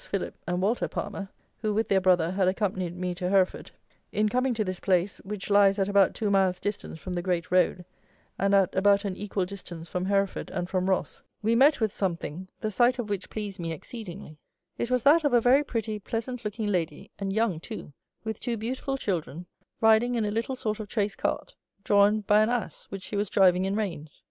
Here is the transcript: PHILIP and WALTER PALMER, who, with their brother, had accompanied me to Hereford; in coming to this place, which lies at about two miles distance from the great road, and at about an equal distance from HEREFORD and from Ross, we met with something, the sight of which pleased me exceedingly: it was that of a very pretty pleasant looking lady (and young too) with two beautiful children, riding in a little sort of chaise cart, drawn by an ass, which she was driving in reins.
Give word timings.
PHILIP 0.09 0.33
and 0.47 0.63
WALTER 0.63 0.87
PALMER, 0.87 1.29
who, 1.61 1.75
with 1.75 1.87
their 1.87 2.01
brother, 2.01 2.31
had 2.31 2.47
accompanied 2.47 2.97
me 2.97 3.13
to 3.13 3.29
Hereford; 3.29 3.69
in 4.11 4.29
coming 4.29 4.55
to 4.55 4.63
this 4.63 4.79
place, 4.79 5.19
which 5.19 5.51
lies 5.51 5.77
at 5.77 5.87
about 5.87 6.15
two 6.15 6.31
miles 6.31 6.59
distance 6.59 6.97
from 6.99 7.13
the 7.13 7.21
great 7.21 7.51
road, 7.51 7.85
and 8.39 8.55
at 8.55 8.73
about 8.73 9.05
an 9.05 9.15
equal 9.15 9.45
distance 9.45 9.87
from 9.89 10.05
HEREFORD 10.05 10.49
and 10.49 10.67
from 10.67 10.89
Ross, 10.89 11.21
we 11.43 11.53
met 11.53 11.79
with 11.79 11.91
something, 11.91 12.47
the 12.59 12.71
sight 12.71 12.97
of 12.97 13.09
which 13.11 13.29
pleased 13.29 13.59
me 13.59 13.71
exceedingly: 13.73 14.39
it 14.75 14.89
was 14.89 15.03
that 15.03 15.23
of 15.23 15.33
a 15.33 15.39
very 15.39 15.63
pretty 15.63 15.99
pleasant 15.99 16.43
looking 16.43 16.65
lady 16.65 17.11
(and 17.19 17.31
young 17.31 17.59
too) 17.59 17.93
with 18.23 18.39
two 18.39 18.57
beautiful 18.57 18.97
children, 18.97 19.45
riding 19.81 20.15
in 20.15 20.25
a 20.25 20.31
little 20.31 20.55
sort 20.55 20.79
of 20.79 20.91
chaise 20.91 21.15
cart, 21.15 21.53
drawn 21.83 22.21
by 22.21 22.41
an 22.41 22.49
ass, 22.49 22.85
which 22.85 23.03
she 23.03 23.15
was 23.15 23.29
driving 23.29 23.65
in 23.65 23.75
reins. 23.75 24.19